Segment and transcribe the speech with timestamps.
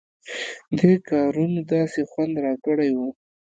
[0.77, 2.97] دې کار نو داسې خوند راکړى و.